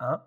1. 0.00 0.22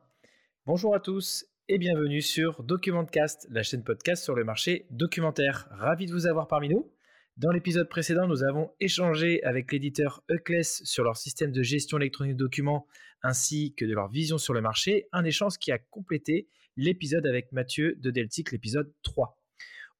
Bonjour 0.65 0.94
à 0.96 1.00
tous 1.00 1.46
et 1.69 1.77
bienvenue 1.77 2.21
sur 2.21 2.64
Documentcast, 2.64 3.48
la 3.49 3.64
chaîne 3.64 3.83
podcast 3.83 4.23
sur 4.23 4.36
le 4.36 4.44
marché 4.44 4.86
documentaire. 4.89 5.67
Ravi 5.71 6.05
de 6.07 6.12
vous 6.12 6.28
avoir 6.28 6.47
parmi 6.47 6.67
nous. 6.67 6.91
Dans 7.38 7.52
l'épisode 7.52 7.88
précédent, 7.88 8.28
nous 8.28 8.44
avons 8.44 8.71
échangé 8.81 9.42
avec 9.44 9.71
l'éditeur 9.71 10.23
Euclès 10.29 10.84
sur 10.84 11.04
leur 11.04 11.15
système 11.15 11.52
de 11.52 11.63
gestion 11.63 11.97
électronique 11.97 12.36
de 12.36 12.44
documents 12.44 12.86
ainsi 13.23 13.73
que 13.76 13.86
de 13.86 13.94
leur 13.94 14.10
vision 14.10 14.38
sur 14.38 14.54
le 14.54 14.62
marché, 14.62 15.07
un 15.14 15.23
échange 15.23 15.57
qui 15.57 15.72
a 15.72 15.78
complété 15.78 16.50
l'épisode 16.76 17.26
avec 17.26 17.52
Mathieu 17.54 17.96
de 18.00 18.12
Deltic, 18.12 18.52
l'épisode 18.52 18.94
3. 19.04 19.38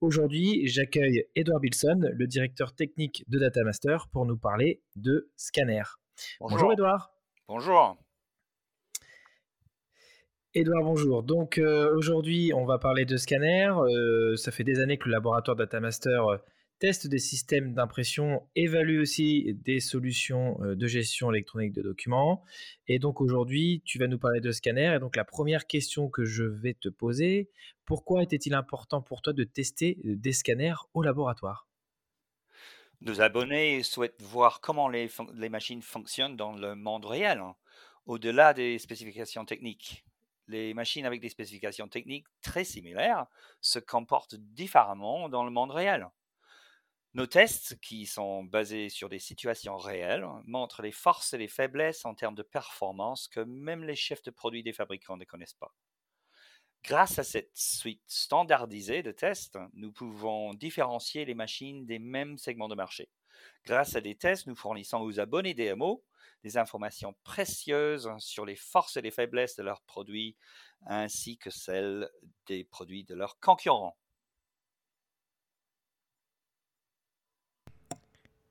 Aujourd'hui, 0.02 0.68
j'accueille 0.68 1.26
Edouard 1.36 1.62
Bilson, 1.62 2.10
le 2.12 2.28
directeur 2.28 2.74
technique 2.76 3.24
de 3.30 3.40
Datamaster, 3.40 3.98
pour 4.12 4.26
nous 4.26 4.38
parler 4.38 4.82
de 4.96 5.32
Scanner. 5.38 5.84
Bonjour, 6.40 6.58
bonjour 6.58 6.74
Edouard. 6.74 7.14
Bonjour. 7.48 7.98
Edouard, 10.54 10.84
bonjour. 10.84 11.24
Donc 11.24 11.58
euh, 11.58 11.96
aujourd'hui, 11.96 12.52
on 12.54 12.66
va 12.66 12.78
parler 12.78 13.06
de 13.06 13.16
scanner. 13.16 13.70
Euh, 13.70 14.36
ça 14.36 14.52
fait 14.52 14.66
des 14.66 14.82
années 14.82 14.98
que 14.98 15.06
le 15.06 15.14
laboratoire 15.14 15.56
Datamaster 15.56 16.10
euh, 16.10 16.38
teste 16.78 17.08
des 17.08 17.20
systèmes 17.20 17.74
d'impression, 17.74 18.46
évalue 18.58 19.00
aussi 19.00 19.54
des 19.64 19.80
solutions 19.80 20.58
de 20.60 20.88
gestion 20.88 21.32
électronique 21.32 21.72
de 21.72 21.82
documents. 21.82 22.44
Et 22.88 23.00
donc 23.00 23.22
aujourd'hui, 23.22 23.82
tu 23.86 23.98
vas 23.98 24.08
nous 24.08 24.20
parler 24.20 24.42
de 24.42 24.52
scanner. 24.52 24.94
Et 24.96 25.00
donc 25.00 25.16
la 25.16 25.24
première 25.24 25.68
question 25.68 26.10
que 26.10 26.26
je 26.26 26.44
vais 26.44 26.74
te 26.74 26.90
poser, 26.90 27.50
pourquoi 27.86 28.22
était-il 28.22 28.54
important 28.54 29.02
pour 29.02 29.22
toi 29.22 29.32
de 29.32 29.46
tester 29.46 30.00
des 30.04 30.34
scanners 30.34 30.76
au 30.94 31.02
laboratoire? 31.02 31.70
Nos 33.00 33.22
abonnés 33.22 33.84
souhaitent 33.84 34.22
voir 34.22 34.60
comment 34.60 34.90
les, 34.90 35.10
les 35.34 35.50
machines 35.50 35.82
fonctionnent 35.82 36.36
dans 36.36 36.52
le 36.52 36.76
monde 36.76 37.06
réel, 37.06 37.38
hein, 37.38 37.56
au-delà 38.06 38.54
des 38.54 38.80
spécifications 38.80 39.46
techniques 39.46 40.04
les 40.48 40.74
machines 40.74 41.06
avec 41.06 41.22
des 41.22 41.30
spécifications 41.30 41.88
techniques 41.88 42.28
très 42.42 42.64
similaires 42.64 43.26
se 43.62 43.80
comportent 43.80 44.36
différemment 44.36 45.30
dans 45.30 45.44
le 45.44 45.52
monde 45.52 45.72
réel. 45.72 46.08
Nos 47.14 47.28
tests, 47.28 47.78
qui 47.82 48.06
sont 48.06 48.46
basés 48.46 48.88
sur 48.88 49.10
des 49.10 49.20
situations 49.20 49.78
réelles, 49.78 50.26
montrent 50.46 50.82
les 50.82 50.94
forces 50.94 51.34
et 51.34 51.38
les 51.38 51.50
faiblesses 51.50 52.06
en 52.06 52.16
termes 52.16 52.36
de 52.36 52.44
performance 52.44 53.28
que 53.28 53.42
même 53.42 53.84
les 53.84 53.98
chefs 53.98 54.24
de 54.24 54.32
produits 54.32 54.64
des 54.64 54.72
fabricants 54.72 55.18
ne 55.18 55.26
connaissent 55.26 55.54
pas. 55.54 55.74
Grâce 56.84 57.20
à 57.20 57.24
cette 57.24 57.52
suite 57.54 58.02
standardisée 58.08 59.04
de 59.04 59.12
tests, 59.12 59.60
nous 59.74 59.92
pouvons 59.92 60.54
différencier 60.54 61.26
les 61.26 61.36
machines 61.36 61.86
des 61.86 62.00
mêmes 62.00 62.38
segments 62.38 62.70
de 62.70 62.76
marché. 62.76 63.10
Grâce 63.66 63.96
à 63.96 64.02
des 64.02 64.16
tests, 64.16 64.48
nous 64.48 64.56
fournissons 64.56 65.02
aux 65.02 65.20
abonnés 65.20 65.54
DMO 65.54 66.04
des 66.44 66.58
informations 66.58 67.16
précieuses 67.24 68.10
sur 68.20 68.46
les 68.46 68.56
forces 68.56 68.98
et 68.98 69.02
les 69.02 69.12
faiblesses 69.12 69.56
de 69.56 69.64
leurs 69.64 69.82
produits, 69.82 70.36
ainsi 70.86 71.38
que 71.38 71.50
celles 71.50 72.10
des 72.48 72.64
produits 72.64 73.04
de 73.04 73.16
leurs 73.16 73.40
concurrents. 73.40 73.98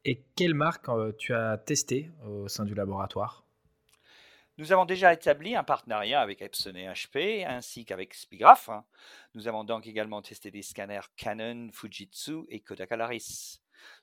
Et 0.05 0.23
quelle 0.35 0.55
marque 0.55 0.89
euh, 0.89 1.13
tu 1.19 1.35
as 1.35 1.59
testé 1.59 2.11
au 2.25 2.49
sein 2.49 2.65
du 2.65 2.75
laboratoire? 2.75 3.45
Nous 4.57 4.73
avons 4.73 4.85
déjà 4.85 5.13
établi 5.13 5.55
un 5.55 5.65
partenariat 5.65 6.21
avec 6.21 6.43
Epson 6.43 6.75
et 6.75 6.87
HP 6.87 7.47
ainsi 7.47 7.85
qu'avec 7.85 8.13
Spigraph. 8.15 8.69
Nous 9.35 9.49
avons 9.49 9.65
donc 9.65 9.87
également 9.87 10.21
testé 10.21 10.51
des 10.51 10.63
scanners 10.63 11.09
Canon, 11.17 11.71
Fujitsu 11.73 12.45
et 12.49 12.61
Kodak 12.61 12.93
Alaris. 12.93 13.61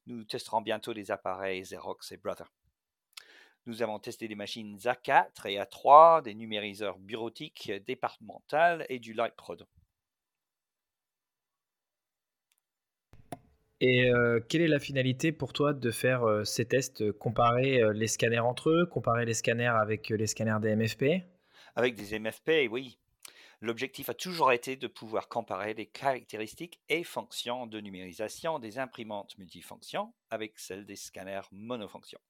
Nous 0.07 0.23
testerons 0.23 0.61
bientôt 0.61 0.93
des 0.93 1.11
appareils 1.11 1.61
Xerox 1.61 2.11
et 2.11 2.17
Brother. 2.17 2.51
Nous 3.67 3.83
avons 3.83 3.99
testé 3.99 4.29
des 4.29 4.35
machines 4.35 4.77
A4 4.77 5.45
et 5.45 5.59
A3, 5.59 6.23
des 6.23 6.33
numériseurs 6.33 6.97
bureautiques 6.99 7.69
départementales 7.85 8.85
et 8.87 8.97
du 8.97 9.11
Lightprod. 9.11 9.67
Et 13.81 14.09
euh, 14.09 14.39
quelle 14.47 14.61
est 14.61 14.69
la 14.69 14.79
finalité 14.79 15.33
pour 15.33 15.51
toi 15.51 15.73
de 15.73 15.91
faire 15.91 16.23
euh, 16.23 16.45
ces 16.45 16.65
tests, 16.65 17.11
comparer 17.11 17.81
euh, 17.83 17.91
les 17.91 18.07
scanners 18.07 18.39
entre 18.39 18.69
eux, 18.69 18.85
comparer 18.85 19.25
les 19.25 19.33
scanners 19.33 19.67
avec 19.67 20.09
les 20.09 20.27
scanners 20.27 20.59
des 20.61 20.73
MFP 20.73 21.25
Avec 21.75 21.95
des 21.95 22.17
MFP, 22.17 22.71
oui. 22.71 22.97
L'objectif 23.59 24.07
a 24.07 24.13
toujours 24.13 24.53
été 24.53 24.77
de 24.77 24.87
pouvoir 24.87 25.27
comparer 25.27 25.73
les 25.73 25.87
caractéristiques 25.87 26.79
et 26.87 27.03
fonctions 27.03 27.67
de 27.67 27.81
numérisation 27.81 28.59
des 28.59 28.79
imprimantes 28.79 29.37
multifonctions 29.37 30.13
avec 30.29 30.57
celles 30.57 30.85
des 30.85 30.95
scanners 30.95 31.41
monofonctions. 31.51 32.21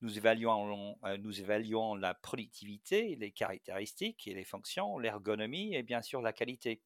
Nous 0.00 0.18
évaluons, 0.18 0.96
euh, 1.04 1.16
nous 1.18 1.40
évaluons 1.40 1.94
la 1.94 2.14
productivité, 2.14 3.16
les 3.16 3.32
caractéristiques 3.32 4.26
et 4.28 4.34
les 4.34 4.44
fonctions, 4.44 4.98
l'ergonomie 4.98 5.74
et 5.74 5.82
bien 5.82 6.02
sûr 6.02 6.22
la 6.22 6.32
qualité. 6.32 6.82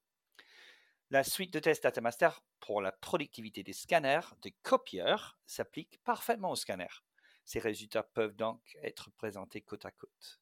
La 1.10 1.24
suite 1.24 1.52
de 1.52 1.58
tests 1.58 1.82
DataMaster 1.82 2.30
pour 2.60 2.80
la 2.80 2.92
productivité 2.92 3.62
des 3.62 3.74
scanners, 3.74 4.34
des 4.40 4.52
copieurs, 4.62 5.38
s'applique 5.46 6.00
parfaitement 6.04 6.50
aux 6.50 6.56
scanners. 6.56 7.04
Ces 7.44 7.58
résultats 7.58 8.02
peuvent 8.02 8.36
donc 8.36 8.78
être 8.82 9.10
présentés 9.12 9.60
côte 9.60 9.84
à 9.84 9.90
côte. 9.90 10.40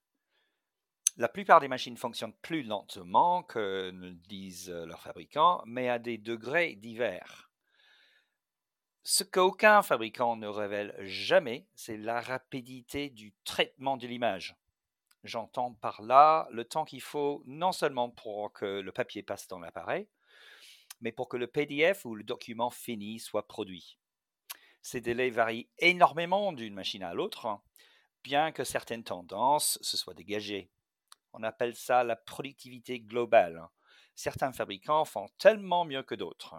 La 1.17 1.29
plupart 1.29 1.61
des 1.61 1.69
machines 1.69 1.97
fonctionnent 1.97 2.37
plus 2.41 2.63
lentement 2.63 3.43
que 3.43 3.91
ne 3.91 4.11
le 4.11 4.15
disent 4.15 4.71
leurs 4.71 5.03
fabricants, 5.03 5.63
mais 5.67 5.89
à 5.89 5.99
des 5.99 6.19
degrés 6.19 6.77
divers. 6.77 7.50
Ce 9.03 9.25
qu'aucun 9.25 9.81
fabricant 9.81 10.37
ne 10.37 10.47
révèle 10.47 10.95
jamais, 11.07 11.67
c'est 11.75 11.97
la 11.97 12.21
rapidité 12.21 13.09
du 13.09 13.33
traitement 13.45 13.97
de 13.97 14.07
l'image. 14.07 14.57
J'entends 15.25 15.73
par 15.73 16.03
là 16.03 16.49
le 16.51 16.67
temps 16.67 16.85
qu'il 16.85 17.01
faut 17.01 17.43
non 17.47 17.73
seulement 17.73 18.11
pour 18.11 18.53
que 18.53 18.81
le 18.81 18.93
papier 18.93 19.23
passe 19.23 19.49
dans 19.49 19.59
l'appareil, 19.59 20.07
mais 21.01 21.13
pour 21.13 21.31
que 21.31 21.39
le 21.39 21.47
PDF 21.47 22.05
ou 22.05 22.15
le 22.15 22.25
document 22.25 22.69
fini 22.69 23.19
soit 23.19 23.49
produit. 23.49 23.99
Ces 24.83 25.01
délais 25.01 25.31
varient 25.31 25.71
énormément 25.79 26.53
d'une 26.53 26.75
machine 26.75 27.03
à 27.03 27.15
l'autre, 27.15 27.59
bien 28.23 28.53
que 28.53 28.65
certaines 28.65 29.05
tendances 29.05 29.79
se 29.81 29.97
soient 29.97 30.15
dégagées. 30.15 30.71
On 31.33 31.43
appelle 31.43 31.75
ça 31.75 32.05
la 32.05 32.17
productivité 32.17 33.01
globale. 33.01 33.67
Certains 34.15 34.53
fabricants 34.53 35.07
font 35.07 35.29
tellement 35.39 35.87
mieux 35.87 36.03
que 36.03 36.15
d'autres. 36.15 36.55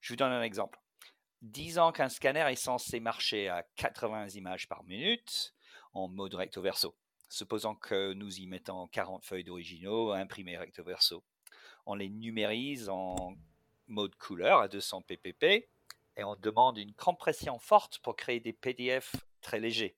Je 0.00 0.12
vous 0.12 0.16
donne 0.16 0.32
un 0.32 0.42
exemple 0.42 0.78
disant 1.42 1.92
qu'un 1.92 2.08
scanner 2.08 2.46
est 2.50 2.56
censé 2.56 3.00
marcher 3.00 3.48
à 3.48 3.64
80 3.76 4.28
images 4.30 4.68
par 4.68 4.84
minute 4.84 5.54
en 5.92 6.08
mode 6.08 6.34
recto 6.34 6.62
verso. 6.62 6.94
Supposons 7.28 7.74
que 7.74 8.14
nous 8.14 8.40
y 8.40 8.46
mettons 8.46 8.88
40 8.88 9.24
feuilles 9.24 9.44
d'originaux 9.44 10.12
imprimées 10.12 10.56
recto 10.56 10.82
verso. 10.82 11.24
On 11.86 11.94
les 11.94 12.08
numérise 12.08 12.88
en 12.88 13.34
mode 13.86 14.14
couleur 14.16 14.60
à 14.60 14.68
200 14.68 15.02
ppp 15.02 15.68
et 16.16 16.24
on 16.24 16.36
demande 16.36 16.78
une 16.78 16.94
compression 16.94 17.58
forte 17.58 17.98
pour 17.98 18.16
créer 18.16 18.40
des 18.40 18.52
PDF 18.52 19.16
très 19.40 19.60
légers. 19.60 19.97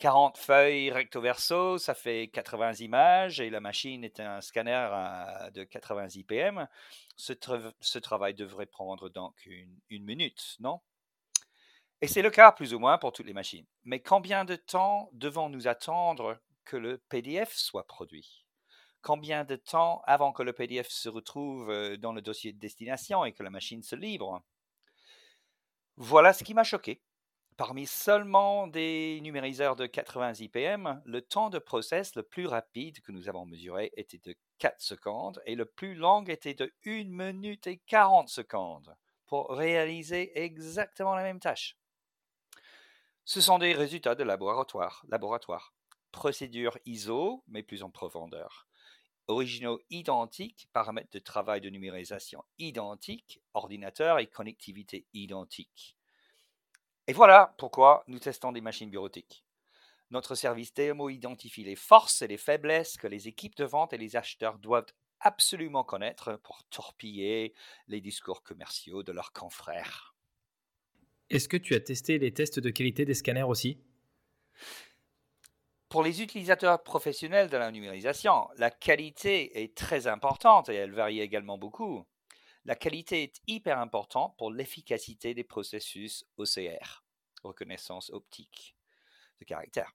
40 0.00 0.38
feuilles 0.38 0.90
recto 0.90 1.20
verso, 1.20 1.76
ça 1.76 1.94
fait 1.94 2.28
80 2.28 2.80
images 2.80 3.38
et 3.38 3.50
la 3.50 3.60
machine 3.60 4.02
est 4.02 4.18
un 4.18 4.40
scanner 4.40 4.88
de 5.52 5.62
80 5.62 6.08
IPM. 6.14 6.66
Ce, 7.16 7.98
travail 7.98 8.32
devrait 8.32 8.64
prendre 8.64 9.10
donc 9.10 9.34
une, 9.44 9.78
une 9.90 10.04
minute, 10.04 10.56
non? 10.58 10.80
Et 12.00 12.08
c'est 12.08 12.22
le 12.22 12.30
cas 12.30 12.50
plus 12.50 12.72
ou 12.72 12.78
moins 12.78 12.96
pour 12.96 13.12
toutes 13.12 13.26
les 13.26 13.34
machines. 13.34 13.66
Mais 13.84 14.00
combien 14.00 14.46
de 14.46 14.56
temps 14.56 15.10
devons-nous 15.12 15.68
attendre 15.68 16.40
que 16.64 16.78
le 16.78 16.96
PDF 16.96 17.52
soit 17.52 17.86
produit? 17.86 18.46
Combien 19.02 19.44
de 19.44 19.56
temps 19.56 20.02
avant 20.06 20.32
que 20.32 20.42
le 20.42 20.54
PDF 20.54 20.88
se 20.88 21.10
retrouve 21.10 21.70
euh, 21.70 21.98
dans 21.98 22.14
le 22.14 22.22
dossier 22.22 22.52
de 22.54 22.58
destination 22.58 23.26
et 23.26 23.32
que 23.32 23.42
la 23.42 23.50
machine 23.50 23.82
se 23.82 23.96
livre 23.96 24.42
Voilà 25.96 26.32
ce 26.32 26.42
qui 26.42 26.54
m'a 26.54 26.64
choqué. 26.64 27.02
Parmi 27.60 27.86
seulement 27.86 28.68
des 28.68 29.20
numériseurs 29.20 29.76
de 29.76 29.84
80 29.84 30.32
IPM, 30.40 31.02
le 31.04 31.20
temps 31.20 31.50
de 31.50 31.58
process 31.58 32.14
le 32.14 32.22
plus 32.22 32.46
rapide 32.46 33.02
que 33.02 33.12
nous 33.12 33.28
avons 33.28 33.44
mesuré 33.44 33.92
était 33.98 34.16
de 34.16 34.34
4 34.60 34.80
secondes 34.80 35.42
et 35.44 35.54
le 35.54 35.66
plus 35.66 35.94
long 35.94 36.24
était 36.24 36.54
de 36.54 36.72
1 36.86 37.04
minute 37.10 37.66
et 37.66 37.76
40 37.86 38.30
secondes 38.30 38.96
pour 39.26 39.50
réaliser 39.50 40.42
exactement 40.42 41.14
la 41.14 41.22
même 41.22 41.38
tâche. 41.38 41.76
Ce 43.26 43.42
sont 43.42 43.58
des 43.58 43.74
résultats 43.74 44.14
de 44.14 44.24
laboratoire. 44.24 45.04
laboratoire. 45.10 45.74
Procédure 46.12 46.78
ISO, 46.86 47.44
mais 47.46 47.62
plus 47.62 47.82
en 47.82 47.90
profondeur. 47.90 48.68
Originaux 49.26 49.82
identiques, 49.90 50.70
paramètres 50.72 51.12
de 51.12 51.18
travail 51.18 51.60
de 51.60 51.68
numérisation 51.68 52.42
identiques, 52.56 53.42
ordinateur 53.52 54.18
et 54.18 54.28
connectivité 54.28 55.06
identiques. 55.12 55.98
Et 57.10 57.12
voilà 57.12 57.56
pourquoi 57.58 58.04
nous 58.06 58.20
testons 58.20 58.52
des 58.52 58.60
machines 58.60 58.88
bureautiques. 58.88 59.44
Notre 60.12 60.36
service 60.36 60.72
TMO 60.72 61.10
identifie 61.10 61.64
les 61.64 61.74
forces 61.74 62.22
et 62.22 62.28
les 62.28 62.36
faiblesses 62.36 62.96
que 62.96 63.08
les 63.08 63.26
équipes 63.26 63.56
de 63.56 63.64
vente 63.64 63.92
et 63.92 63.98
les 63.98 64.14
acheteurs 64.14 64.60
doivent 64.60 64.92
absolument 65.18 65.82
connaître 65.82 66.38
pour 66.44 66.62
torpiller 66.70 67.52
les 67.88 68.00
discours 68.00 68.44
commerciaux 68.44 69.02
de 69.02 69.10
leurs 69.10 69.32
confrères. 69.32 70.14
Est-ce 71.30 71.48
que 71.48 71.56
tu 71.56 71.74
as 71.74 71.80
testé 71.80 72.20
les 72.20 72.32
tests 72.32 72.60
de 72.60 72.70
qualité 72.70 73.04
des 73.04 73.14
scanners 73.14 73.42
aussi? 73.42 73.82
Pour 75.88 76.04
les 76.04 76.22
utilisateurs 76.22 76.80
professionnels 76.84 77.50
de 77.50 77.56
la 77.56 77.72
numérisation, 77.72 78.46
la 78.56 78.70
qualité 78.70 79.64
est 79.64 79.76
très 79.76 80.06
importante 80.06 80.68
et 80.68 80.76
elle 80.76 80.92
varie 80.92 81.20
également 81.20 81.58
beaucoup. 81.58 82.06
La 82.70 82.76
qualité 82.76 83.24
est 83.24 83.40
hyper 83.48 83.80
importante 83.80 84.36
pour 84.38 84.52
l'efficacité 84.52 85.34
des 85.34 85.42
processus 85.42 86.24
OCR, 86.36 87.02
reconnaissance 87.42 88.10
optique 88.10 88.76
de 89.40 89.44
caractère. 89.44 89.90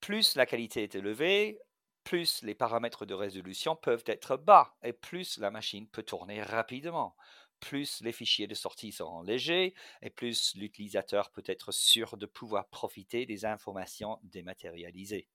Plus 0.00 0.34
la 0.34 0.44
qualité 0.44 0.82
est 0.82 0.96
élevée, 0.96 1.60
plus 2.02 2.42
les 2.42 2.56
paramètres 2.56 3.06
de 3.06 3.14
résolution 3.14 3.76
peuvent 3.76 4.02
être 4.06 4.36
bas 4.36 4.76
et 4.82 4.92
plus 4.92 5.38
la 5.38 5.52
machine 5.52 5.86
peut 5.86 6.02
tourner 6.02 6.42
rapidement. 6.42 7.14
Plus 7.60 8.00
les 8.00 8.10
fichiers 8.10 8.48
de 8.48 8.56
sortie 8.56 8.90
seront 8.90 9.22
légers 9.22 9.72
et 10.02 10.10
plus 10.10 10.56
l'utilisateur 10.56 11.30
peut 11.30 11.44
être 11.46 11.70
sûr 11.70 12.16
de 12.16 12.26
pouvoir 12.26 12.68
profiter 12.70 13.24
des 13.24 13.44
informations 13.44 14.18
dématérialisées. 14.24 15.28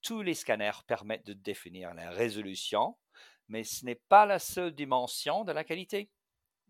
Tous 0.00 0.22
les 0.22 0.34
scanners 0.34 0.84
permettent 0.86 1.26
de 1.26 1.32
définir 1.32 1.92
la 1.92 2.10
résolution, 2.10 2.96
mais 3.50 3.64
ce 3.64 3.84
n'est 3.84 3.96
pas 3.96 4.24
la 4.24 4.38
seule 4.38 4.72
dimension 4.72 5.44
de 5.44 5.52
la 5.52 5.64
qualité. 5.64 6.08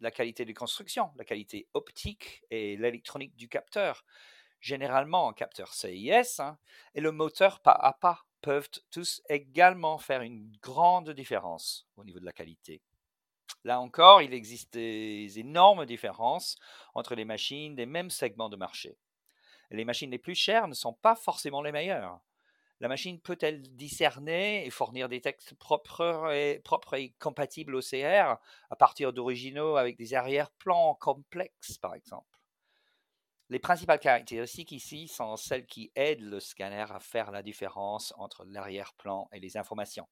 La 0.00 0.10
qualité 0.10 0.46
de 0.46 0.52
construction, 0.52 1.12
la 1.16 1.24
qualité 1.24 1.68
optique 1.74 2.42
et 2.50 2.78
l'électronique 2.78 3.36
du 3.36 3.48
capteur, 3.48 4.02
généralement 4.58 5.28
un 5.28 5.34
capteur 5.34 5.74
CIS, 5.74 6.40
hein, 6.40 6.58
et 6.94 7.02
le 7.02 7.12
moteur 7.12 7.60
pas 7.60 7.72
à 7.72 7.92
pas 7.92 8.24
peuvent 8.40 8.70
tous 8.90 9.20
également 9.28 9.98
faire 9.98 10.22
une 10.22 10.50
grande 10.62 11.10
différence 11.10 11.86
au 11.96 12.04
niveau 12.04 12.18
de 12.18 12.24
la 12.24 12.32
qualité. 12.32 12.80
Là 13.64 13.78
encore, 13.78 14.22
il 14.22 14.32
existe 14.32 14.72
des 14.72 15.38
énormes 15.38 15.84
différences 15.84 16.56
entre 16.94 17.14
les 17.14 17.26
machines 17.26 17.74
des 17.74 17.84
mêmes 17.84 18.08
segments 18.08 18.48
de 18.48 18.56
marché. 18.56 18.96
Les 19.70 19.84
machines 19.84 20.10
les 20.10 20.18
plus 20.18 20.34
chères 20.34 20.66
ne 20.66 20.74
sont 20.74 20.94
pas 20.94 21.14
forcément 21.14 21.60
les 21.60 21.72
meilleures. 21.72 22.20
La 22.80 22.88
machine 22.88 23.20
peut-elle 23.20 23.60
discerner 23.76 24.64
et 24.64 24.70
fournir 24.70 25.10
des 25.10 25.20
textes 25.20 25.54
propres 25.54 26.32
et, 26.32 26.62
compatibles 27.18 27.74
au 27.74 27.82
CR 27.82 28.38
à 28.70 28.76
partir 28.76 29.12
d'originaux 29.12 29.76
avec 29.76 29.98
des 29.98 30.14
arrière-plans 30.14 30.94
complexes, 30.94 31.76
par 31.76 31.94
exemple? 31.94 32.38
Les 33.50 33.58
principales 33.58 34.00
caractéristiques 34.00 34.72
ici 34.72 35.08
sont 35.08 35.36
celles 35.36 35.66
qui 35.66 35.92
aident 35.94 36.22
le 36.22 36.40
scanner 36.40 36.86
à 36.88 37.00
faire 37.00 37.30
la 37.32 37.42
différence 37.42 38.14
entre 38.16 38.46
l'arrière-plan 38.46 39.28
et 39.32 39.40
les 39.40 39.58
informations, 39.58 40.08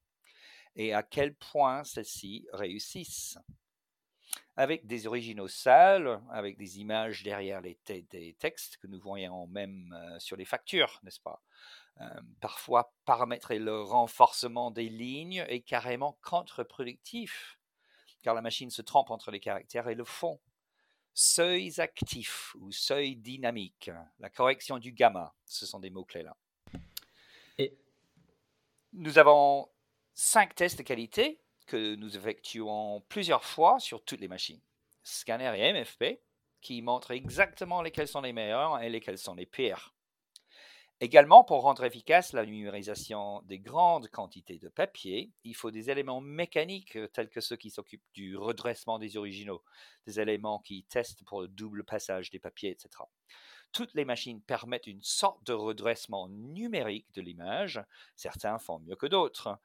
et 0.76 0.92
à 0.92 1.02
quel 1.02 1.34
point 1.34 1.84
celles-ci 1.84 2.48
réussissent? 2.52 3.38
Avec 4.56 4.86
des 4.86 5.06
originaux 5.06 5.48
sales, 5.48 6.20
avec 6.30 6.58
des 6.58 6.80
images 6.80 7.22
derrière 7.22 7.62
les 7.62 7.78
textes 8.38 8.76
que 8.76 8.88
nous 8.88 9.00
voyons 9.00 9.46
même 9.46 9.96
euh, 9.96 10.18
sur 10.18 10.36
les 10.36 10.44
factures, 10.44 11.00
n'est-ce 11.02 11.20
pas? 11.20 11.40
Euh, 12.00 12.20
Parfois, 12.40 12.92
paramétrer 13.04 13.58
le 13.58 13.82
renforcement 13.82 14.70
des 14.70 14.88
lignes 14.88 15.44
est 15.48 15.60
carrément 15.60 16.18
contre-productif, 16.22 17.58
car 18.22 18.34
la 18.34 18.42
machine 18.42 18.70
se 18.70 18.82
trompe 18.82 19.10
entre 19.10 19.30
les 19.30 19.40
caractères 19.40 19.88
et 19.88 19.94
le 19.94 20.04
fond 20.04 20.40
seuils 21.18 21.80
actifs 21.80 22.54
ou 22.60 22.70
seuil 22.70 23.16
dynamique, 23.16 23.90
la 24.20 24.30
correction 24.30 24.78
du 24.78 24.92
gamma, 24.92 25.34
ce 25.46 25.66
sont 25.66 25.80
des 25.80 25.90
mots-clés 25.90 26.22
là. 26.22 26.36
Et 27.58 27.76
nous 28.92 29.18
avons 29.18 29.68
cinq 30.14 30.54
tests 30.54 30.78
de 30.78 30.84
qualité 30.84 31.40
que 31.66 31.96
nous 31.96 32.16
effectuons 32.16 33.00
plusieurs 33.08 33.44
fois 33.44 33.80
sur 33.80 34.04
toutes 34.04 34.20
les 34.20 34.28
machines, 34.28 34.60
scanner 35.02 35.52
et 35.56 35.72
MFP, 35.72 36.20
qui 36.60 36.82
montrent 36.82 37.10
exactement 37.10 37.82
lesquels 37.82 38.08
sont 38.08 38.20
les 38.20 38.32
meilleurs 38.32 38.80
et 38.80 38.88
lesquels 38.88 39.18
sont 39.18 39.34
les 39.34 39.46
pires. 39.46 39.96
Également, 41.00 41.44
pour 41.44 41.62
rendre 41.62 41.84
efficace 41.84 42.32
la 42.32 42.44
numérisation 42.44 43.42
des 43.42 43.60
grandes 43.60 44.08
quantités 44.08 44.58
de 44.58 44.68
papier, 44.68 45.30
il 45.44 45.54
faut 45.54 45.70
des 45.70 45.90
éléments 45.90 46.20
mécaniques 46.20 46.96
euh, 46.96 47.06
tels 47.06 47.28
que 47.28 47.40
ceux 47.40 47.54
qui 47.54 47.70
s'occupent 47.70 48.02
du 48.14 48.36
redressement 48.36 48.98
des 48.98 49.16
originaux, 49.16 49.62
des 50.06 50.18
éléments 50.18 50.58
qui 50.58 50.84
testent 50.88 51.24
pour 51.24 51.42
le 51.42 51.46
double 51.46 51.84
passage 51.84 52.30
des 52.30 52.40
papiers, 52.40 52.70
etc. 52.70 53.04
Toutes 53.70 53.94
les 53.94 54.04
machines 54.04 54.42
permettent 54.42 54.88
une 54.88 55.02
sorte 55.02 55.46
de 55.46 55.52
redressement 55.52 56.28
numérique 56.30 57.06
de 57.14 57.22
l'image. 57.22 57.80
Certains 58.16 58.58
font 58.58 58.80
mieux 58.80 58.96
que 58.96 59.06
d'autres. 59.06 59.60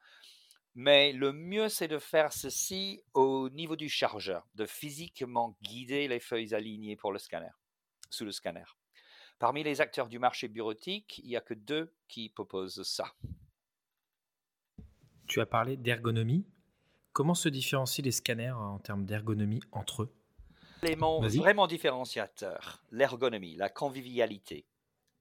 Mais 0.76 1.12
le 1.12 1.32
mieux, 1.32 1.68
c'est 1.68 1.88
de 1.88 1.98
faire 1.98 2.32
ceci 2.32 3.02
au 3.12 3.48
niveau 3.50 3.74
du 3.74 3.88
chargeur, 3.88 4.46
de 4.54 4.66
physiquement 4.66 5.56
guider 5.62 6.06
les 6.06 6.20
feuilles 6.20 6.54
alignées 6.54 6.96
pour 6.96 7.12
le 7.12 7.18
scanner, 7.18 7.50
sous 8.10 8.24
le 8.24 8.32
scanner. 8.32 8.64
Parmi 9.38 9.62
les 9.62 9.80
acteurs 9.80 10.08
du 10.08 10.18
marché 10.18 10.48
bureautique, 10.48 11.20
il 11.24 11.28
n'y 11.28 11.36
a 11.36 11.40
que 11.40 11.54
deux 11.54 11.92
qui 12.08 12.28
proposent 12.28 12.82
ça. 12.82 13.14
Tu 15.26 15.40
as 15.40 15.46
parlé 15.46 15.76
d'ergonomie. 15.76 16.46
Comment 17.12 17.34
se 17.34 17.48
différencient 17.48 18.04
les 18.04 18.12
scanners 18.12 18.50
en 18.50 18.78
termes 18.78 19.04
d'ergonomie 19.04 19.60
entre 19.72 20.02
eux? 20.02 20.14
L'élément 20.82 21.20
vraiment 21.20 21.66
différenciateur, 21.66 22.82
l'ergonomie, 22.90 23.56
la 23.56 23.68
convivialité. 23.68 24.66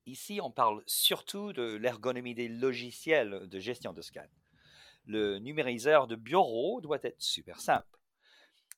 Ici, 0.05 0.41
on 0.41 0.51
parle 0.51 0.83
surtout 0.85 1.53
de 1.53 1.75
l'ergonomie 1.75 2.35
des 2.35 2.49
logiciels 2.49 3.47
de 3.47 3.59
gestion 3.59 3.93
de 3.93 4.01
scan. 4.01 4.27
Le 5.05 5.39
numériseur 5.39 6.07
de 6.07 6.15
bureau 6.15 6.81
doit 6.81 6.99
être 7.03 7.21
super 7.21 7.61
simple. 7.61 7.99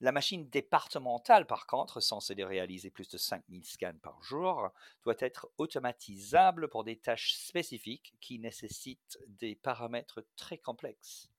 La 0.02 0.12
machine 0.12 0.50
départementale, 0.50 1.48
par 1.48 1.68
contre, 1.68 2.02
censée 2.02 2.36
réaliser 2.44 2.90
plus 2.90 3.08
de 3.08 3.18
5000 3.18 3.64
scans 3.66 3.98
par 4.02 4.22
jour, 4.22 4.70
doit 5.04 5.16
être 5.20 5.50
automatisable 5.58 6.68
pour 6.68 6.84
des 6.84 6.98
tâches 6.98 7.34
spécifiques 7.34 8.14
qui 8.20 8.38
nécessitent 8.40 9.18
des 9.28 9.56
paramètres 9.56 10.26
très 10.36 10.58
complexes. 10.58 11.30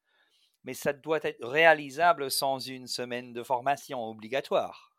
Mais 0.65 0.73
ça 0.73 0.93
doit 0.93 1.21
être 1.23 1.45
réalisable 1.45 2.31
sans 2.31 2.59
une 2.59 2.87
semaine 2.89 3.33
de 3.33 3.43
formation 3.43 4.03
obligatoire. 4.09 4.97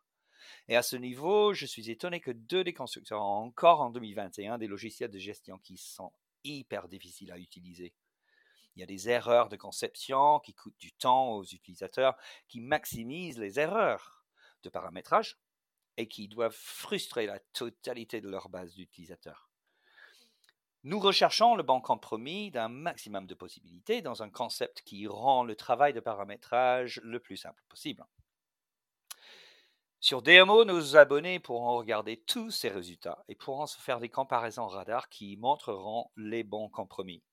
Et 0.68 0.76
à 0.76 0.82
ce 0.82 0.96
niveau, 0.96 1.52
je 1.52 1.66
suis 1.66 1.90
étonné 1.90 2.20
que 2.20 2.30
deux 2.30 2.62
des 2.62 2.74
constructeurs 2.74 3.22
ont 3.22 3.44
encore 3.44 3.80
en 3.80 3.90
2021 3.90 4.58
des 4.58 4.66
logiciels 4.66 5.10
de 5.10 5.18
gestion 5.18 5.58
qui 5.58 5.76
sont 5.76 6.12
hyper 6.44 6.88
difficiles 6.88 7.32
à 7.32 7.38
utiliser. 7.38 7.92
Il 8.78 8.82
y 8.82 8.84
a 8.84 8.86
des 8.86 9.08
erreurs 9.08 9.48
de 9.48 9.56
conception 9.56 10.38
qui 10.38 10.54
coûtent 10.54 10.78
du 10.78 10.92
temps 10.92 11.32
aux 11.32 11.42
utilisateurs, 11.42 12.16
qui 12.46 12.60
maximisent 12.60 13.40
les 13.40 13.58
erreurs 13.58 14.24
de 14.62 14.68
paramétrage 14.68 15.36
et 15.96 16.06
qui 16.06 16.28
doivent 16.28 16.56
frustrer 16.56 17.26
la 17.26 17.40
totalité 17.40 18.20
de 18.20 18.28
leur 18.28 18.48
base 18.48 18.74
d'utilisateurs. 18.74 19.50
Nous 20.84 21.00
recherchons 21.00 21.56
le 21.56 21.64
bon 21.64 21.80
compromis 21.80 22.52
d'un 22.52 22.68
maximum 22.68 23.26
de 23.26 23.34
possibilités 23.34 24.00
dans 24.00 24.22
un 24.22 24.30
concept 24.30 24.82
qui 24.82 25.08
rend 25.08 25.42
le 25.42 25.56
travail 25.56 25.92
de 25.92 25.98
paramétrage 25.98 27.00
le 27.02 27.18
plus 27.18 27.36
simple 27.36 27.64
possible. 27.68 28.06
Sur 29.98 30.22
DMO, 30.22 30.64
nos 30.64 30.94
abonnés 30.94 31.40
pourront 31.40 31.78
regarder 31.78 32.18
tous 32.18 32.52
ces 32.52 32.68
résultats 32.68 33.24
et 33.26 33.34
pourront 33.34 33.66
se 33.66 33.76
faire 33.76 33.98
des 33.98 34.08
comparaisons 34.08 34.68
radar 34.68 35.08
qui 35.08 35.36
montreront 35.36 36.12
les 36.14 36.44
bons 36.44 36.68
compromis 36.68 37.24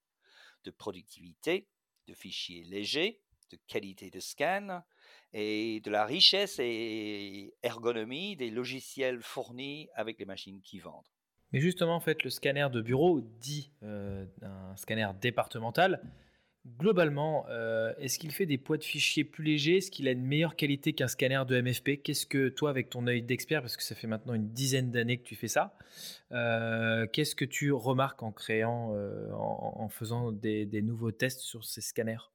de 0.66 0.72
productivité, 0.72 1.68
de 2.08 2.14
fichiers 2.14 2.64
légers, 2.64 3.22
de 3.52 3.58
qualité 3.68 4.10
de 4.10 4.20
scan 4.20 4.82
et 5.34 5.80
de 5.82 5.92
la 5.92 6.06
richesse 6.06 6.58
et 6.60 7.54
ergonomie 7.64 8.36
des 8.36 8.50
logiciels 8.50 9.22
fournis 9.22 9.88
avec 9.96 10.20
les 10.20 10.26
machines 10.26 10.62
qui 10.62 10.80
vendent. 10.80 11.08
Mais 11.52 11.60
justement, 11.60 11.96
en 11.96 12.00
fait, 12.00 12.24
le 12.24 12.30
scanner 12.30 12.68
de 12.72 12.82
bureau 12.82 13.22
dit 13.22 13.72
euh, 13.84 14.26
un 14.42 14.76
scanner 14.76 15.10
départemental 15.22 16.02
globalement, 16.66 17.46
euh, 17.50 17.94
est-ce 18.00 18.18
qu'il 18.20 18.32
fait 18.32 18.46
des 18.46 18.58
poids 18.58 18.78
de 18.78 18.84
fichiers 18.84 19.24
plus 19.24 19.44
légers? 19.44 19.78
Est-ce 19.78 19.92
qu'il 19.92 20.08
a 20.08 20.12
une 20.12 20.26
meilleure 20.26 20.56
qualité 20.56 20.94
qu'un 20.94 21.08
scanner 21.08 21.44
de 21.48 21.62
MFP 21.62 22.02
Qu'est-ce 22.04 22.26
que 22.26 22.50
toi, 22.50 22.70
avec 22.70 22.90
ton 22.90 23.08
œil 23.08 23.22
d'expert, 23.22 23.62
parce 23.62 23.78
que 23.78 23.84
ça 23.84 23.96
fait 23.96 24.08
maintenant 24.08 24.34
une 24.34 24.50
dizaine 24.50 24.92
d'années 24.92 25.18
que 25.18 25.28
tu 25.28 25.36
fais 25.36 25.48
ça, 25.48 25.78
euh, 26.32 27.06
qu'est-ce 27.08 27.36
que 27.36 27.46
tu 27.46 27.72
remarques 27.72 28.24
en 28.24 28.32
créant, 28.32 28.94
euh, 28.96 29.32
en, 29.34 29.88
faisant 29.90 30.32
des, 30.32 30.82
nouveaux 30.82 31.12
tests 31.12 31.42
sur 31.42 31.64
ces 31.64 31.82
scanners? 31.82 32.32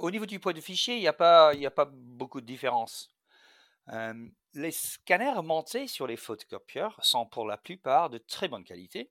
Au 0.00 0.10
niveau 0.10 0.26
du 0.26 0.40
poids 0.40 0.52
de 0.52 0.60
fichier, 0.60 0.96
il 0.96 1.00
n'y 1.00 1.08
a, 1.08 1.12
pas, 1.12 1.52
a 1.52 1.70
pas 1.70 1.90
beaucoup 1.90 2.40
de 2.40 2.46
différence. 2.46 3.14
les 4.54 4.70
scanners 4.70 5.42
montés 5.42 5.86
sur 5.88 6.06
les 6.06 6.16
photocopieurs 6.16 6.98
sont 7.02 7.26
pour 7.26 7.46
la 7.46 7.58
plupart 7.58 8.10
de 8.10 8.18
très 8.18 8.48
bonne 8.48 8.64
qualité 8.64 9.10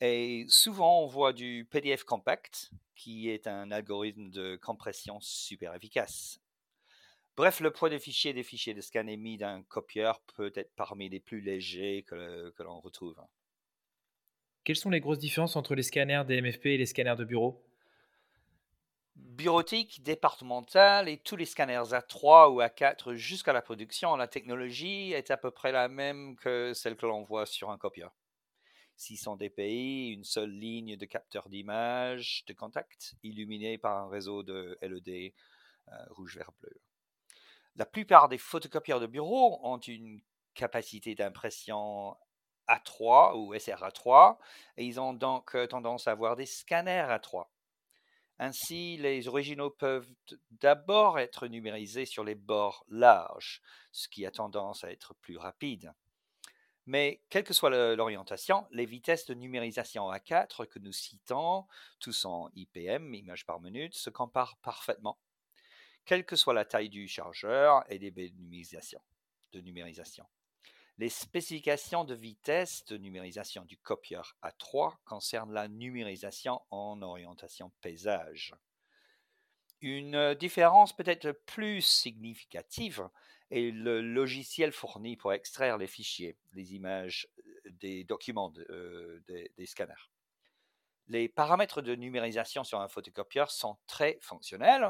et 0.00 0.44
souvent 0.48 1.02
on 1.02 1.06
voit 1.06 1.32
du 1.32 1.66
PDF 1.70 2.04
compact 2.04 2.70
qui 2.94 3.28
est 3.28 3.46
un 3.46 3.70
algorithme 3.70 4.30
de 4.30 4.56
compression 4.56 5.18
super 5.20 5.74
efficace. 5.74 6.40
Bref, 7.36 7.60
le 7.60 7.70
poids 7.70 7.88
des 7.88 7.98
fichiers 7.98 8.34
des 8.34 8.42
fichiers 8.42 8.74
de 8.74 8.80
scan 8.82 9.06
émis 9.06 9.38
d'un 9.38 9.62
copieur 9.62 10.20
peut 10.36 10.52
être 10.54 10.74
parmi 10.76 11.08
les 11.08 11.20
plus 11.20 11.40
légers 11.40 12.04
que, 12.06 12.52
l'on 12.58 12.80
retrouve. 12.80 13.16
Quelles 14.64 14.76
sont 14.76 14.90
les 14.90 15.00
grosses 15.00 15.18
différences 15.18 15.56
entre 15.56 15.74
les 15.74 15.82
scanners 15.82 16.24
des 16.26 16.40
MFP 16.40 16.66
et 16.66 16.78
les 16.78 16.86
scanners 16.86 17.16
de 17.16 17.24
bureau? 17.24 17.64
Bureautique, 19.16 20.02
départemental 20.02 21.08
et 21.08 21.16
tous 21.16 21.36
les 21.36 21.46
scanners 21.46 21.92
A3 21.92 22.52
ou 22.52 22.60
A4 22.60 23.14
jusqu'à 23.14 23.52
la 23.52 23.62
production, 23.62 24.14
la 24.16 24.28
technologie 24.28 25.12
est 25.12 25.30
à 25.30 25.36
peu 25.36 25.50
près 25.50 25.72
la 25.72 25.88
même 25.88 26.36
que 26.36 26.72
celle 26.74 26.96
que 26.96 27.06
l'on 27.06 27.22
voit 27.22 27.46
sur 27.46 27.70
un 27.70 27.78
copieur. 27.78 28.12
600 28.96 29.36
dpi, 29.36 30.10
une 30.10 30.24
seule 30.24 30.50
ligne 30.50 30.96
de 30.96 31.04
capteur 31.06 31.48
d'image 31.48 32.44
de 32.46 32.52
contact 32.52 33.14
illuminée 33.22 33.78
par 33.78 33.96
un 33.96 34.08
réseau 34.08 34.42
de 34.42 34.78
LED 34.82 35.32
rouge, 36.10 36.36
vert, 36.36 36.52
bleu. 36.60 36.80
La 37.76 37.86
plupart 37.86 38.28
des 38.28 38.38
photocopieurs 38.38 39.00
de 39.00 39.06
bureau 39.06 39.58
ont 39.62 39.78
une 39.78 40.20
capacité 40.54 41.14
d'impression 41.14 42.16
A3 42.68 43.36
ou 43.36 43.54
SRA3 43.54 44.36
et 44.76 44.84
ils 44.84 45.00
ont 45.00 45.14
donc 45.14 45.56
tendance 45.68 46.06
à 46.06 46.12
avoir 46.12 46.36
des 46.36 46.46
scanners 46.46 47.06
A3. 47.08 47.46
Ainsi, 48.38 48.96
les 48.96 49.28
originaux 49.28 49.70
peuvent 49.70 50.08
d'abord 50.50 51.18
être 51.18 51.46
numérisés 51.46 52.06
sur 52.06 52.24
les 52.24 52.34
bords 52.34 52.84
larges, 52.88 53.62
ce 53.92 54.08
qui 54.08 54.26
a 54.26 54.30
tendance 54.30 54.84
à 54.84 54.90
être 54.90 55.14
plus 55.14 55.36
rapide. 55.36 55.92
Mais 56.86 57.22
quelle 57.30 57.44
que 57.44 57.54
soit 57.54 57.70
l'orientation, 57.94 58.66
les 58.72 58.86
vitesses 58.86 59.26
de 59.26 59.34
numérisation 59.34 60.10
A4 60.10 60.66
que 60.66 60.80
nous 60.80 60.92
citons, 60.92 61.66
tous 62.00 62.24
en 62.24 62.50
IPM, 62.54 63.14
images 63.14 63.46
par 63.46 63.60
minute, 63.60 63.94
se 63.94 64.10
comparent 64.10 64.56
parfaitement, 64.58 65.18
quelle 66.04 66.24
que 66.24 66.34
soit 66.34 66.54
la 66.54 66.64
taille 66.64 66.88
du 66.88 67.06
chargeur 67.06 67.84
et 67.88 67.98
des 67.98 68.10
baies 68.10 68.30
de 68.30 69.60
numérisation. 69.60 70.26
Les 70.98 71.08
spécifications 71.08 72.04
de 72.04 72.14
vitesse 72.14 72.84
de 72.86 72.96
numérisation 72.96 73.64
du 73.64 73.78
copieur 73.78 74.36
A3 74.42 74.96
concernent 75.04 75.52
la 75.52 75.68
numérisation 75.68 76.60
en 76.70 77.00
orientation 77.00 77.70
paysage. 77.80 78.54
Une 79.82 80.34
différence 80.34 80.94
peut-être 80.94 81.32
plus 81.44 81.82
significative 81.82 83.08
est 83.50 83.70
le 83.70 84.00
logiciel 84.00 84.72
fourni 84.72 85.16
pour 85.16 85.32
extraire 85.32 85.76
les 85.76 85.86
fichiers, 85.86 86.36
les 86.52 86.74
images 86.74 87.28
des 87.66 88.04
documents 88.04 88.52
des, 89.28 89.66
scanners. 89.66 90.08
Les 91.08 91.28
paramètres 91.28 91.82
de 91.82 91.94
numérisation 91.94 92.64
sur 92.64 92.80
un 92.80 92.88
photocopieur 92.88 93.50
sont 93.50 93.76
très 93.86 94.18
fonctionnels, 94.22 94.88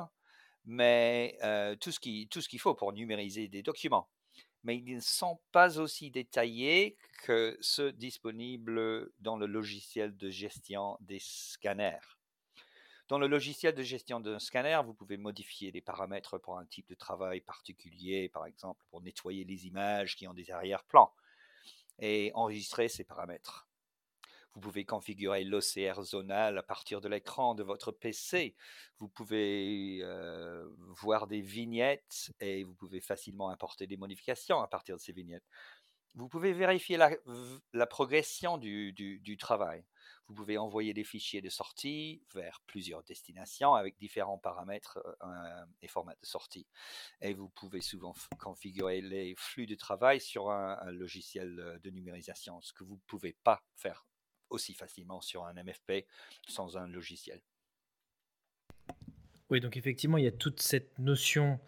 mais 0.67 1.39
tout 1.81 1.91
ce 1.91 1.99
qu'il 1.99 2.61
faut 2.61 2.75
pour 2.75 2.93
numériser 2.93 3.49
des 3.49 3.63
documents 3.63 4.09
mais 4.65 4.77
ils 4.77 4.95
ne 4.95 5.01
sont 5.01 5.41
pas 5.51 5.79
aussi 5.79 6.11
détaillés 6.11 6.97
que 7.25 7.57
ceux 7.61 7.93
disponibles 7.93 9.11
dans 9.19 9.37
le 9.37 9.47
logiciel 9.47 10.17
de 10.17 10.31
gestion 10.31 10.97
des 11.01 11.19
scanners. 11.21 11.99
Dans 13.09 13.19
le 13.19 13.27
logiciel 13.27 13.75
de 13.75 13.83
gestion 13.83 14.21
d'un 14.21 14.39
scanner, 14.39 14.81
vous 14.85 14.95
pouvez 14.95 15.17
modifier 15.17 15.71
les 15.71 15.81
paramètres 15.81 16.39
pour 16.39 16.59
un 16.59 16.65
type 16.65 16.89
de 16.89 16.95
travail 16.95 17.41
particulier, 17.41 18.29
par 18.29 18.47
exemple 18.47 18.85
pour 18.91 19.03
nettoyer 19.03 19.45
les 19.45 19.67
images 19.67 20.17
qui 20.17 20.27
ont 20.27 20.35
des 20.35 20.51
arrière-plans, 20.51 21.13
et 21.99 22.31
enregistrer 22.35 22.89
ces 22.89 23.05
paramètres. 23.05 23.67
Vous 24.55 24.61
pouvez 24.61 24.85
configurer 24.85 25.45
l'OCR 25.45 26.03
zonal 26.03 26.59
à 26.59 26.63
partir 26.63 27.01
de 27.01 27.09
l'écran 27.09 27.55
de 27.55 27.63
votre 27.63 27.91
PC. 27.91 28.55
Vous 28.99 29.09
pouvez 29.09 30.01
euh, 30.03 30.69
voir 31.01 31.27
des 31.27 31.41
vignettes 31.41 32.31
et 32.39 32.63
vous 32.63 32.75
pouvez 32.75 33.01
facilement 33.01 33.49
importer 33.49 33.87
des 33.87 33.97
modifications 33.97 34.61
à 34.61 34.69
partir 34.69 34.97
de 34.97 35.01
ces 35.01 35.13
vignettes. 35.13 35.47
Vous 36.15 36.29
pouvez 36.29 36.53
vérifier 36.53 36.99
la, 36.99 37.87
progression 37.87 38.59
du, 38.59 39.37
travail. 39.39 39.83
Vous 40.29 40.35
pouvez 40.35 40.57
envoyer 40.57 40.95
des 40.95 41.05
fichiers 41.05 41.41
de 41.41 41.49
sortie 41.49 42.23
vers 42.35 42.61
plusieurs 42.67 43.03
destinations 43.03 43.75
avec 43.75 43.99
différents 43.99 44.39
paramètres 44.39 44.99
euh, 45.23 45.65
et 45.83 45.89
formats 45.89 46.15
de 46.15 46.27
sortie. 46.27 46.67
Et 47.21 47.35
vous 47.35 47.49
pouvez 47.49 47.81
souvent 47.81 48.15
configurer 48.39 49.01
les 49.01 49.35
flux 49.37 49.67
de 49.67 49.75
travail 49.75 50.21
sur 50.21 50.51
un, 50.51 50.91
logiciel 50.91 51.81
de 51.83 51.91
numérisation, 51.91 52.61
ce 52.63 52.73
que 52.73 52.85
vous 52.85 52.95
ne 52.95 53.07
pouvez 53.07 53.35
pas 53.45 53.63
faire 53.75 54.07
aussi 54.51 54.75
facilement 54.75 55.21
sur 55.21 55.45
un 55.45 55.55
MFP 55.55 56.07
sans 56.47 56.77
un 56.77 56.87
logiciel. 56.87 57.41
Oui, 59.51 59.61
donc 59.61 59.77
effectivement, 59.77 60.19
il 60.19 60.25
y 60.25 60.29
a 60.29 60.33
toute 60.33 60.61
cette 60.61 60.99
notion 60.99 61.61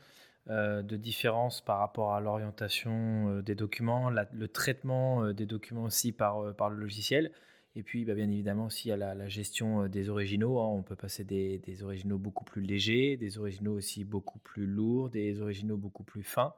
euh, 0.48 0.82
de 0.82 0.96
différence 0.96 1.62
par 1.62 1.78
rapport 1.78 2.14
à 2.14 2.20
l'orientation 2.20 3.30
euh, 3.30 3.42
des 3.42 3.54
documents, 3.54 4.10
le 4.10 4.48
traitement 4.48 5.24
euh, 5.24 5.32
des 5.32 5.46
documents 5.46 5.84
aussi 5.84 6.12
par 6.12 6.42
le 6.42 6.76
logiciel. 6.76 7.32
Et 7.76 7.82
puis, 7.82 8.04
bah, 8.04 8.14
bien 8.14 8.30
évidemment, 8.30 8.66
aussi, 8.66 8.88
il 8.88 8.90
y 8.90 8.92
a 8.92 9.14
la, 9.14 9.28
gestion 9.28 9.88
des 9.88 10.08
originaux. 10.08 10.60
Hein. 10.60 10.68
On 10.68 10.82
peut 10.82 10.96
passer 10.96 11.24
des, 11.24 11.82
originaux 11.82 12.18
beaucoup 12.18 12.44
plus 12.44 12.62
légers, 12.62 13.16
des 13.16 13.38
originaux 13.38 13.74
aussi 13.74 14.04
beaucoup 14.04 14.38
plus 14.38 14.66
lourds, 14.66 15.10
des 15.10 15.40
originaux 15.40 15.76
beaucoup 15.76 16.04
plus 16.04 16.22
fins. 16.22 16.54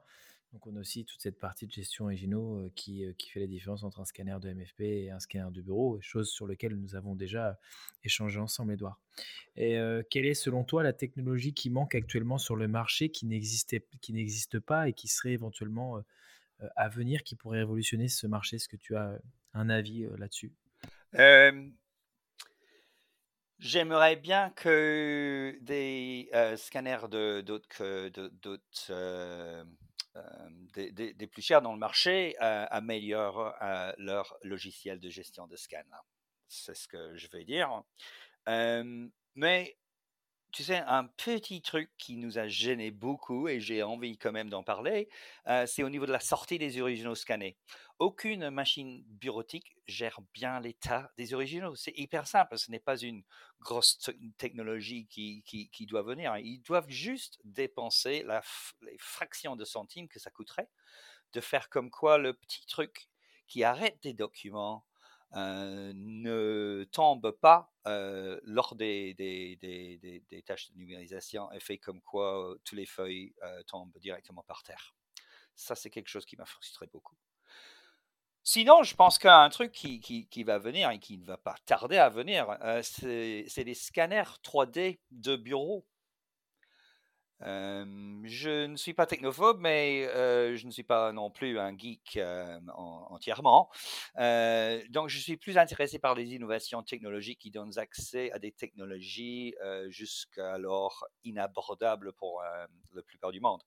Donc 0.53 0.65
on 0.65 0.75
a 0.75 0.79
aussi 0.79 1.03
toute 1.05 1.19
cette 1.19 1.39
partie 1.39 1.67
de 1.67 1.71
gestion 1.71 2.05
originaux 2.05 2.57
euh, 2.57 2.71
qui, 2.73 3.05
euh, 3.05 3.13
qui 3.13 3.29
fait 3.29 3.41
la 3.41 3.47
différence 3.47 3.83
entre 3.83 3.99
un 3.99 4.05
scanner 4.05 4.37
de 4.41 4.51
MFP 4.51 4.81
et 4.81 5.11
un 5.11 5.19
scanner 5.19 5.51
de 5.51 5.61
bureau, 5.61 5.99
chose 6.01 6.29
sur 6.29 6.47
laquelle 6.47 6.75
nous 6.75 6.95
avons 6.95 7.15
déjà 7.15 7.59
échangé 8.03 8.39
ensemble, 8.39 8.73
Edouard. 8.73 8.99
Et 9.55 9.77
euh, 9.77 10.03
quelle 10.09 10.25
est 10.25 10.33
selon 10.33 10.63
toi 10.63 10.83
la 10.83 10.93
technologie 10.93 11.53
qui 11.53 11.69
manque 11.69 11.95
actuellement 11.95 12.37
sur 12.37 12.55
le 12.55 12.67
marché, 12.67 13.09
qui 13.09 13.25
n'existe 13.25 14.59
pas 14.59 14.87
et 14.87 14.93
qui 14.93 15.07
serait 15.07 15.33
éventuellement 15.33 16.01
à 16.75 16.89
venir, 16.89 17.23
qui 17.23 17.35
pourrait 17.35 17.59
révolutionner 17.59 18.07
ce 18.07 18.25
marché? 18.25 18.55
Est-ce 18.55 18.69
que 18.69 18.77
tu 18.77 18.95
as 18.95 19.19
un 19.53 19.69
avis 19.69 20.07
là-dessus? 20.17 20.53
J'aimerais 23.59 24.15
bien 24.15 24.51
que 24.51 25.57
des 25.61 26.29
scanners 26.57 27.07
d'autres 27.09 27.83
euh, 30.17 30.21
des, 30.73 31.27
plus 31.27 31.41
chers 31.41 31.61
dans 31.61 31.73
le 31.73 31.79
marché 31.79 32.35
euh, 32.41 32.65
améliorent 32.69 33.53
euh, 33.61 33.91
leur 33.97 34.37
logiciel 34.43 34.99
de 34.99 35.09
gestion 35.09 35.47
de 35.47 35.55
scan. 35.55 35.83
C'est 36.47 36.75
ce 36.75 36.87
que 36.87 37.15
je 37.17 37.27
veux 37.31 37.43
dire. 37.43 37.83
mais 39.35 39.77
tu 40.51 40.63
sais, 40.63 40.77
un 40.87 41.05
petit 41.05 41.61
truc 41.61 41.91
qui 41.97 42.17
nous 42.17 42.37
a 42.39 42.47
gêné 42.47 42.91
beaucoup, 42.91 43.47
et 43.47 43.59
j'ai 43.59 43.83
envie 43.83 44.17
quand 44.17 44.31
même 44.31 44.49
d'en 44.49 44.63
parler, 44.63 45.09
c'est 45.65 45.83
au 45.83 45.89
niveau 45.89 46.05
de 46.05 46.11
la 46.11 46.19
sortie 46.19 46.57
des 46.57 46.79
originaux 46.81 47.15
scannés. 47.15 47.57
Aucune 47.99 48.49
machine 48.49 49.03
bureautique 49.07 49.75
gère 49.87 50.19
bien 50.33 50.59
l'état 50.59 51.11
des 51.17 51.33
originaux. 51.33 51.75
C'est 51.75 51.97
hyper 51.97 52.27
simple, 52.27 52.57
ce 52.57 52.71
n'est 52.71 52.79
pas 52.79 52.97
une 52.97 53.23
grosse 53.59 53.99
technologie 54.37 55.07
qui, 55.07 55.85
doit 55.87 56.03
venir. 56.03 56.35
Ils 56.37 56.61
doivent 56.61 56.89
juste 56.89 57.39
dépenser 57.43 58.25
les 58.81 58.97
fractions 58.99 59.55
de 59.55 59.65
centimes 59.65 60.07
que 60.07 60.19
ça 60.19 60.31
coûterait 60.31 60.69
de 61.33 61.41
faire 61.41 61.69
comme 61.69 61.91
quoi 61.91 62.17
le 62.17 62.33
petit 62.33 62.65
truc 62.65 63.09
qui 63.47 63.63
arrête 63.63 64.01
des 64.01 64.13
documents 64.13 64.85
euh, 65.35 65.91
ne 65.93 66.85
tombe 66.91 67.31
pas 67.31 67.73
euh, 67.85 68.39
lors 68.43 68.75
des, 68.75 69.13
des, 69.15 69.57
des, 69.57 70.41
tâches 70.43 70.71
de 70.71 70.77
numérisation 70.77 71.51
et 71.51 71.59
fait 71.59 71.77
comme 71.77 72.01
quoi 72.01 72.51
euh, 72.51 72.61
toutes 72.63 72.77
les 72.77 72.85
feuilles 72.85 73.33
tombent 73.67 73.97
directement 73.99 74.43
par 74.43 74.63
terre. 74.63 74.95
Ça, 75.55 75.75
c'est 75.75 75.89
quelque 75.89 76.07
chose 76.07 76.25
qui 76.25 76.37
m'a 76.37 76.45
frustré 76.45 76.87
beaucoup. 76.87 77.15
Sinon, 78.43 78.83
je 78.83 78.95
pense 78.95 79.19
qu'un 79.19 79.49
truc 79.49 79.73
qui, 79.73 79.99
qui, 79.99 80.43
va 80.43 80.57
venir 80.57 80.89
et 80.91 80.99
qui 80.99 81.17
ne 81.17 81.25
va 81.25 81.37
pas 81.37 81.55
tarder 81.65 81.97
à 81.97 82.07
venir, 82.07 82.57
c'est 82.81 83.45
les 83.57 83.73
scanners 83.73 84.39
3D 84.41 84.99
de 85.11 85.35
je 87.41 88.65
ne 88.65 88.75
suis 88.75 88.93
pas 88.93 89.05
technophobe, 89.05 89.59
mais 89.59 90.03
je 90.55 90.65
ne 90.65 90.71
suis 90.71 90.83
pas 90.83 91.11
non 91.11 91.29
plus 91.29 91.59
un 91.59 91.77
geek 91.77 92.19
entièrement. 92.73 93.69
donc, 94.15 95.09
je 95.09 95.19
suis 95.19 95.37
plus 95.37 95.57
intéressé 95.57 95.99
par 95.99 96.15
les 96.15 96.33
innovations 96.33 96.83
technologiques 96.83 97.39
qui 97.39 97.51
donnent 97.51 97.77
accès 97.77 98.31
à 98.31 98.39
des 98.39 98.51
technologies 98.51 99.55
jusqu'alors 99.89 101.05
inabordables 101.23 102.13
pour 102.13 102.41
la 102.93 103.01
plupart 103.03 103.31
du 103.31 103.39
monde. 103.39 103.63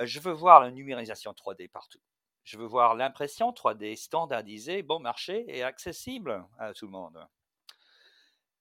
je 0.00 0.20
veux 0.20 0.32
voir 0.32 0.60
la 0.60 0.70
numérisation 0.70 1.32
3D 1.32 1.68
partout. 1.68 2.00
Je 2.42 2.58
veux 2.58 2.66
voir 2.66 2.94
l'impression 2.94 3.52
3D 3.52 3.96
standardisée, 3.96 4.82
bon 4.82 5.00
marché 5.00 5.44
et 5.48 5.62
accessible 5.62 6.44
à 6.58 6.74
tout 6.74 6.84
le 6.84 6.92
monde. 6.92 7.26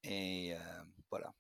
Et 0.04 0.54
voilà. 1.10 1.34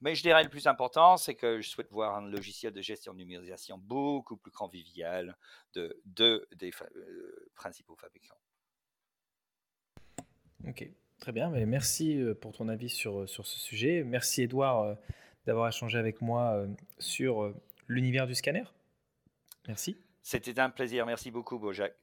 Mais 0.00 0.14
je 0.14 0.22
dirais 0.22 0.42
le 0.42 0.48
plus 0.48 0.66
important, 0.66 1.16
c'est 1.16 1.34
que 1.34 1.60
je 1.60 1.68
souhaite 1.68 1.90
voir 1.90 2.16
un 2.16 2.28
logiciel 2.28 2.72
de 2.72 2.82
gestion 2.82 3.12
de 3.12 3.18
numérisation 3.18 3.78
beaucoup 3.78 4.36
plus 4.36 4.50
convivial 4.50 5.36
de 5.74 6.00
deux 6.04 6.46
des 6.56 6.70
euh, 6.96 7.50
principaux 7.54 7.96
fabricants. 7.96 8.38
Ok, 10.66 10.88
très 11.18 11.32
bien. 11.32 11.50
Mais 11.50 11.66
merci 11.66 12.20
euh, 12.20 12.34
pour 12.34 12.52
ton 12.52 12.68
avis 12.68 12.88
sur, 12.88 13.20
euh, 13.20 13.26
sur 13.26 13.46
ce 13.46 13.58
sujet. 13.58 14.02
Merci 14.04 14.42
Edouard 14.42 14.96
d'avoir 15.46 15.68
échangé 15.68 15.98
avec 15.98 16.22
moi 16.22 16.66
sur 16.98 17.54
l'univers 17.86 18.26
du 18.26 18.34
scanner. 18.34 18.64
Merci. 19.68 19.96
C'était 20.22 20.58
un 20.58 20.70
plaisir. 20.70 21.04
Merci 21.04 21.30
beaucoup, 21.30 21.58
Bojack. 21.58 21.94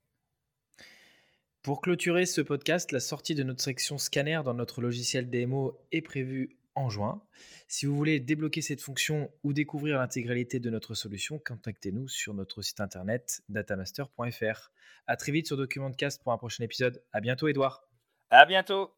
Pour 1.63 1.81
clôturer 1.81 2.25
ce 2.25 2.41
podcast, 2.41 2.91
la 2.91 2.99
sortie 2.99 3.35
de 3.35 3.43
notre 3.43 3.61
section 3.61 3.99
scanner 3.99 4.41
dans 4.43 4.55
notre 4.55 4.81
logiciel 4.81 5.29
démo 5.29 5.79
est 5.91 6.01
prévue 6.01 6.57
en 6.75 6.89
juin. 6.89 7.21
Si 7.67 7.85
vous 7.85 7.95
voulez 7.95 8.19
débloquer 8.19 8.61
cette 8.61 8.81
fonction 8.81 9.31
ou 9.43 9.53
découvrir 9.53 9.97
l'intégralité 9.97 10.59
de 10.59 10.69
notre 10.69 10.93
solution, 10.93 11.39
contactez-nous 11.39 12.07
sur 12.07 12.33
notre 12.33 12.61
site 12.61 12.79
internet 12.79 13.41
datamaster.fr. 13.49 14.71
À 15.07 15.15
très 15.17 15.31
vite 15.31 15.47
sur 15.47 15.57
Documentcast 15.57 16.23
pour 16.23 16.31
un 16.31 16.37
prochain 16.37 16.63
épisode. 16.63 17.03
À 17.11 17.21
bientôt, 17.21 17.47
Edouard. 17.47 17.83
À 18.29 18.45
bientôt 18.45 18.91